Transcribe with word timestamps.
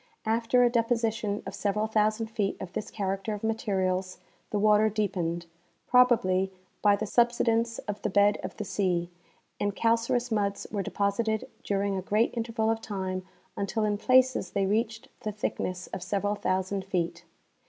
After 0.25 0.63
a 0.63 0.69
deposition 0.71 1.43
of 1.45 1.53
several 1.53 1.85
thousand 1.85 2.25
feet 2.31 2.57
of 2.59 2.73
this 2.73 2.89
character 2.89 3.35
of 3.35 3.43
materials 3.43 4.17
the 4.49 4.57
water 4.57 4.89
deepened, 4.89 5.45
probably 5.85 6.51
by 6.81 6.95
the 6.95 7.05
subsidence 7.05 7.77
of 7.87 8.01
the 8.01 8.09
bed 8.09 8.39
of 8.43 8.57
the 8.57 8.65
sea, 8.65 9.11
and 9.59 9.75
calcareous 9.75 10.31
muds 10.31 10.65
were 10.71 10.81
deposited 10.81 11.47
during 11.63 11.95
a 11.97 12.01
great 12.01 12.33
interval 12.35 12.71
of 12.71 12.81
time 12.81 13.21
until 13.55 13.85
in 13.85 13.95
places 13.99 14.49
they 14.49 14.65
reached 14.65 15.07
the 15.19 15.31
thickness 15.31 15.85
of 15.93 16.01
several 16.01 16.33
thousand 16.33 16.83
feet. 16.83 17.23